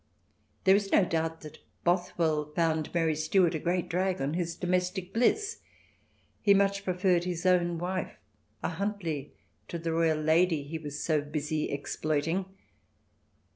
There 0.63 0.75
is 0.75 0.91
no 0.91 1.05
doubt 1.05 1.41
that 1.41 1.59
Bothwell 1.83 2.51
found 2.55 2.91
Mary 2.91 3.13
Stuart 3.15 3.53
a 3.53 3.59
great 3.59 3.87
drag 3.87 4.19
on 4.19 4.33
his 4.33 4.55
domestic 4.55 5.13
bliss; 5.13 5.59
he 6.41 6.55
much 6.55 6.83
preferred 6.83 7.25
his 7.25 7.45
own 7.45 7.77
wife, 7.77 8.17
a 8.63 8.69
Huntley, 8.69 9.35
to 9.67 9.77
the 9.77 9.93
royal 9.93 10.17
lady 10.19 10.63
he 10.63 10.79
was 10.79 11.03
so 11.03 11.21
busily 11.21 11.69
exploiting. 11.71 12.47